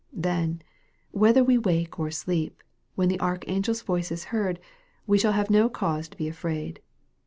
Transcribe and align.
Then, 0.11 0.63
whether 1.11 1.43
we 1.43 1.59
wake 1.59 1.99
or 1.99 2.09
sleep, 2.09 2.63
when 2.95 3.07
the 3.07 3.19
archangel's 3.19 3.83
voice 3.83 4.11
is 4.11 4.23
heard, 4.33 4.59
we 5.05 5.19
shall 5.19 5.33
have 5.33 5.51
no 5.51 5.69
cause 5.69 6.09
to 6.09 6.17
be 6.17 6.27
afraid. 6.27 6.81